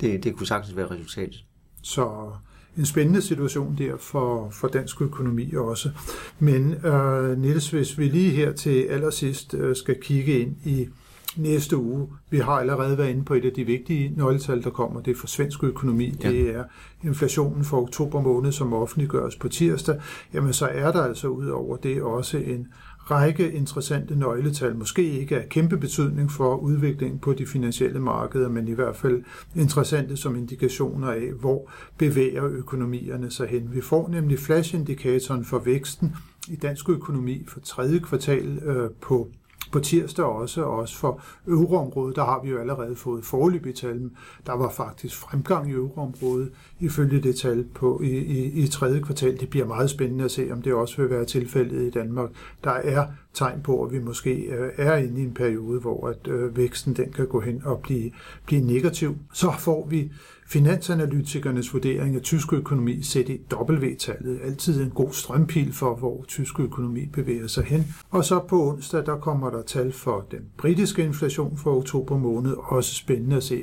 det, 0.00 0.24
det 0.24 0.36
kunne 0.36 0.46
sagtens 0.46 0.76
være 0.76 0.90
resultatet. 0.90 1.44
Så 1.82 2.30
en 2.78 2.86
spændende 2.86 3.22
situation 3.22 3.74
der 3.78 3.96
for, 3.96 4.50
for 4.50 4.68
dansk 4.68 5.02
økonomi 5.02 5.52
også. 5.54 5.90
Men 6.38 6.74
øh, 6.86 7.38
Niels, 7.38 7.70
hvis 7.70 7.98
vi 7.98 8.08
lige 8.08 8.30
her 8.30 8.52
til 8.52 8.82
allersidst 8.82 9.54
øh, 9.54 9.76
skal 9.76 9.96
kigge 10.02 10.38
ind 10.38 10.56
i 10.64 10.88
næste 11.36 11.76
uge. 11.76 12.08
Vi 12.30 12.38
har 12.38 12.52
allerede 12.52 12.98
været 12.98 13.10
inde 13.10 13.24
på 13.24 13.34
et 13.34 13.44
af 13.44 13.52
de 13.52 13.64
vigtige 13.64 14.12
nøgletal, 14.16 14.62
der 14.62 14.70
kommer. 14.70 15.00
Det 15.00 15.10
er 15.10 15.14
for 15.20 15.26
svensk 15.26 15.64
økonomi. 15.64 16.14
Ja. 16.22 16.30
Det 16.30 16.54
er 16.54 16.64
inflationen 17.04 17.64
for 17.64 17.82
oktober 17.82 18.20
måned, 18.20 18.52
som 18.52 18.72
offentliggøres 18.72 19.36
på 19.36 19.48
tirsdag. 19.48 20.00
Jamen 20.34 20.52
så 20.52 20.66
er 20.66 20.92
der 20.92 21.02
altså 21.02 21.28
ud 21.28 21.46
over 21.46 21.76
det 21.76 22.02
også 22.02 22.38
en 22.38 22.68
række 23.10 23.52
interessante 23.52 24.16
nøgletal, 24.16 24.76
måske 24.76 25.02
ikke 25.20 25.38
af 25.40 25.48
kæmpe 25.48 25.76
betydning 25.76 26.30
for 26.30 26.56
udviklingen 26.56 27.18
på 27.18 27.32
de 27.32 27.46
finansielle 27.46 28.00
markeder, 28.00 28.48
men 28.48 28.68
i 28.68 28.72
hvert 28.72 28.96
fald 28.96 29.22
interessante 29.54 30.16
som 30.16 30.36
indikationer 30.36 31.08
af, 31.08 31.32
hvor 31.40 31.70
bevæger 31.98 32.44
økonomierne 32.44 33.30
sig 33.30 33.48
hen. 33.48 33.74
Vi 33.74 33.80
får 33.80 34.08
nemlig 34.08 34.38
flashindikatoren 34.38 35.44
for 35.44 35.58
væksten 35.58 36.16
i 36.48 36.56
dansk 36.56 36.88
økonomi 36.88 37.44
for 37.48 37.60
tredje 37.60 37.98
kvartal 37.98 38.58
øh, 38.58 38.90
på 39.00 39.28
på 39.72 39.80
tirsdag 39.80 40.24
også, 40.24 40.62
og 40.62 40.76
også 40.76 40.96
for 40.96 41.20
euroområdet, 41.48 42.16
der 42.16 42.24
har 42.24 42.42
vi 42.42 42.50
jo 42.50 42.58
allerede 42.58 42.96
fået 42.96 43.24
forløbige 43.24 43.72
tal. 43.72 44.10
Der 44.46 44.52
var 44.52 44.70
faktisk 44.70 45.16
fremgang 45.16 45.70
i 45.70 45.72
euroområdet 45.72 46.52
ifølge 46.80 47.22
det 47.22 47.36
tal 47.36 47.64
på 47.74 48.00
i, 48.04 48.10
i, 48.18 48.44
i 48.44 48.66
tredje 48.66 49.00
kvartal. 49.00 49.40
Det 49.40 49.50
bliver 49.50 49.66
meget 49.66 49.90
spændende 49.90 50.24
at 50.24 50.30
se, 50.30 50.48
om 50.52 50.62
det 50.62 50.74
også 50.74 50.96
vil 51.02 51.10
være 51.10 51.24
tilfældet 51.24 51.82
i 51.82 51.90
Danmark. 51.90 52.30
Der 52.64 52.70
er 52.70 53.06
tegn 53.36 53.60
på, 53.62 53.82
at 53.82 53.92
vi 53.92 53.98
måske 53.98 54.34
øh, 54.34 54.72
er 54.76 54.96
inde 54.96 55.20
i 55.20 55.24
en 55.24 55.34
periode, 55.34 55.80
hvor 55.80 56.08
at 56.08 56.28
øh, 56.28 56.56
væksten 56.56 56.96
den 56.96 57.12
kan 57.12 57.26
gå 57.26 57.40
hen 57.40 57.62
og 57.64 57.80
blive, 57.80 58.10
blive 58.46 58.60
negativ. 58.60 59.16
Så 59.32 59.52
får 59.58 59.86
vi 59.90 60.12
finansanalytikernes 60.48 61.72
vurdering 61.72 62.16
af 62.16 62.22
tysk 62.22 62.52
økonomi 62.52 63.02
set 63.02 63.28
i 63.28 63.40
W-tallet. 63.52 64.40
Altid 64.44 64.82
en 64.82 64.90
god 64.90 65.12
strømpil 65.12 65.72
for, 65.72 65.94
hvor 65.94 66.24
tysk 66.28 66.60
økonomi 66.60 67.06
bevæger 67.06 67.46
sig 67.46 67.64
hen. 67.64 67.94
Og 68.10 68.24
så 68.24 68.40
på 68.48 68.68
onsdag, 68.68 69.06
der 69.06 69.16
kommer 69.16 69.50
der 69.50 69.62
tal 69.62 69.92
for 69.92 70.26
den 70.30 70.40
britiske 70.58 71.04
inflation 71.04 71.56
for 71.56 71.76
oktober 71.76 72.18
måned. 72.18 72.54
Også 72.58 72.94
spændende 72.94 73.36
at 73.36 73.42
se 73.42 73.62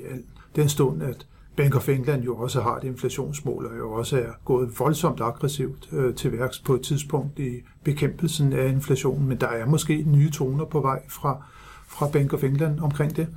den 0.56 0.70
stund, 0.70 1.03
at 1.03 1.27
Bank 1.56 1.76
of 1.76 1.90
England 1.90 2.24
jo 2.24 2.36
også 2.36 2.62
har 2.62 2.78
et 2.78 2.84
inflationsmål, 2.84 3.66
og 3.66 3.78
jo 3.78 3.92
også 3.92 4.18
er 4.18 4.32
gået 4.46 4.80
voldsomt 4.80 5.22
aggressivt 5.22 5.90
øh, 5.92 6.16
til 6.16 6.32
værks 6.40 6.60
på 6.60 6.74
et 6.74 6.82
tidspunkt 6.82 7.40
i 7.40 7.52
bekæmpelsen 7.84 8.54
af 8.54 8.68
inflationen, 8.68 9.28
men 9.28 9.38
der 9.38 9.48
er 9.48 9.66
måske 9.66 10.04
nye 10.08 10.32
toner 10.32 10.66
på 10.66 10.82
vej 10.82 11.02
fra, 11.10 11.46
fra 11.88 12.08
Bank 12.08 12.34
of 12.34 12.44
England 12.44 12.80
omkring 12.80 13.16
det. 13.16 13.28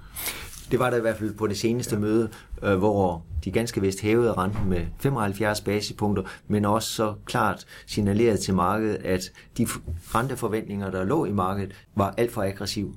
Det 0.71 0.79
var 0.79 0.91
der 0.91 0.97
i 0.97 1.01
hvert 1.01 1.17
fald 1.17 1.35
på 1.35 1.47
det 1.47 1.57
seneste 1.59 1.95
ja. 1.95 2.01
møde, 2.01 2.29
øh, 2.63 2.79
hvor 2.79 3.23
de 3.45 3.51
ganske 3.51 3.81
vist 3.81 4.01
hævede 4.01 4.33
renten 4.33 4.69
med 4.69 4.81
75 5.01 5.61
basispunkter, 5.61 6.23
men 6.49 6.65
også 6.65 6.89
så 6.89 7.15
klart 7.25 7.67
signalerede 7.87 8.39
til 8.39 8.55
markedet, 8.55 8.97
at 8.97 9.33
de 9.59 9.67
renteforventninger, 10.15 10.91
der 10.91 11.05
lå 11.05 11.25
i 11.25 11.33
markedet, 11.33 11.73
var 11.97 12.15
alt 12.17 12.33
for 12.33 12.43
aggressive. 12.43 12.95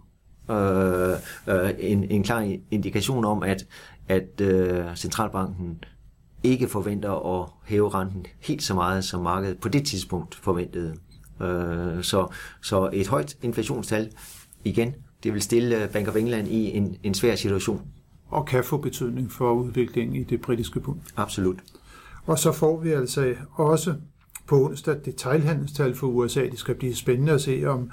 Øh, 0.52 1.12
øh, 1.48 1.70
en, 1.80 2.04
en 2.04 2.24
klar 2.24 2.56
indikation 2.72 3.26
om, 3.26 3.44
at, 3.44 3.66
at 4.10 4.42
øh, 4.42 4.96
centralbanken 4.96 5.84
ikke 6.44 6.68
forventer 6.68 7.42
at 7.42 7.50
hæve 7.66 7.89
renten 7.89 8.25
helt 8.39 8.63
så 8.63 8.74
meget, 8.74 9.04
som 9.04 9.22
markedet 9.22 9.60
på 9.60 9.70
det 9.70 9.86
tidspunkt 9.86 10.36
forventede. 10.36 10.96
Øh, 11.42 12.04
så, 12.04 12.28
så 12.62 12.89
et 12.94 13.08
højt 13.08 13.38
inflationstal, 13.42 14.12
igen, 14.63 14.96
det 15.24 15.34
vil 15.34 15.42
stille 15.42 15.89
Bank 15.94 16.08
of 16.08 16.16
England 16.16 16.48
i 16.48 16.78
en, 16.78 16.98
en 17.04 17.13
svær 17.13 17.36
situation. 17.36 17.82
Og 18.28 18.46
kan 18.46 18.63
få 18.63 18.78
betydning 18.78 19.32
for 19.32 19.54
udviklingen 19.54 20.16
i 20.16 20.24
det 20.24 20.42
britiske 20.42 20.80
pund. 20.80 21.00
Absolut. 21.18 21.60
Og 22.25 22.39
så 22.39 22.51
får 22.51 22.80
vi 22.80 22.92
altså 22.92 23.36
også 23.51 23.96
på 24.48 24.66
onsdag 24.66 24.96
detaljhandelstal 25.06 25.96
for 25.96 26.08
USA. 26.08 26.42
Det 26.42 26.60
skal 26.60 26.75
blive 26.75 26.96
spændende 26.96 27.32
at 27.34 27.42
se, 27.42 27.66
om 27.66 27.92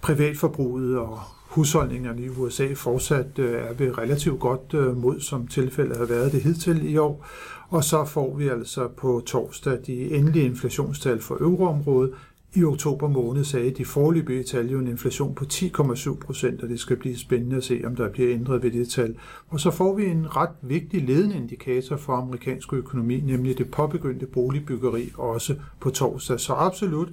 privatforbruget 0.00 0.98
og 0.98 1.20
husholdningerne 1.54 2.22
i 2.22 2.28
USA 2.28 2.72
fortsat 2.72 3.38
øh, 3.38 3.52
er 3.52 3.72
ved 3.72 3.98
relativt 3.98 4.40
godt 4.40 4.74
øh, 4.74 4.96
mod, 4.96 5.20
som 5.20 5.46
tilfældet 5.46 5.96
har 5.96 6.04
været 6.04 6.32
det 6.32 6.42
hidtil 6.42 6.92
i 6.92 6.96
år. 6.96 7.26
Og 7.68 7.84
så 7.84 8.04
får 8.04 8.36
vi 8.36 8.48
altså 8.48 8.88
på 8.88 9.22
torsdag 9.26 9.78
de 9.86 10.10
endelige 10.10 10.44
inflationstal 10.44 11.20
for 11.20 11.34
euroområdet. 11.34 12.12
I 12.56 12.64
oktober 12.64 13.08
måned 13.08 13.44
sagde 13.44 13.70
de 13.70 13.84
forløbige 13.84 14.42
tal 14.42 14.70
jo 14.70 14.78
en 14.78 14.86
inflation 14.86 15.34
på 15.34 15.44
10,7 15.52 16.18
procent, 16.18 16.62
og 16.62 16.68
det 16.68 16.80
skal 16.80 16.96
blive 16.96 17.18
spændende 17.18 17.56
at 17.56 17.64
se, 17.64 17.82
om 17.84 17.96
der 17.96 18.10
bliver 18.10 18.32
ændret 18.32 18.62
ved 18.62 18.70
det 18.70 18.88
tal. 18.88 19.16
Og 19.48 19.60
så 19.60 19.70
får 19.70 19.94
vi 19.94 20.06
en 20.06 20.36
ret 20.36 20.56
vigtig 20.62 21.02
ledende 21.02 21.36
indikator 21.36 21.96
for 21.96 22.12
amerikansk 22.12 22.72
økonomi, 22.72 23.20
nemlig 23.20 23.58
det 23.58 23.70
påbegyndte 23.70 24.26
boligbyggeri 24.26 25.12
også 25.18 25.54
på 25.80 25.90
torsdag. 25.90 26.40
Så 26.40 26.52
absolut 26.52 27.08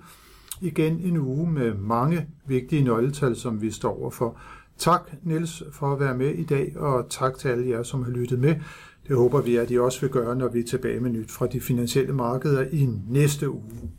igen 0.61 0.99
en 0.99 1.17
uge 1.17 1.51
med 1.51 1.73
mange 1.73 2.27
vigtige 2.47 2.83
nøgletal, 2.83 3.35
som 3.35 3.61
vi 3.61 3.71
står 3.71 4.01
overfor. 4.01 4.39
Tak, 4.77 5.11
Niels, 5.23 5.63
for 5.71 5.93
at 5.93 5.99
være 5.99 6.17
med 6.17 6.29
i 6.29 6.43
dag, 6.43 6.77
og 6.77 7.05
tak 7.09 7.37
til 7.37 7.47
alle 7.47 7.69
jer, 7.69 7.83
som 7.83 8.03
har 8.03 8.11
lyttet 8.11 8.39
med. 8.39 8.55
Det 9.07 9.15
håber 9.15 9.41
vi, 9.41 9.55
at 9.55 9.71
I 9.71 9.79
også 9.79 10.01
vil 10.01 10.09
gøre, 10.09 10.35
når 10.35 10.47
vi 10.47 10.59
er 10.59 10.63
tilbage 10.63 10.99
med 10.99 11.11
nyt 11.11 11.31
fra 11.31 11.47
de 11.47 11.61
finansielle 11.61 12.13
markeder 12.13 12.65
i 12.71 12.89
næste 13.09 13.49
uge. 13.49 13.91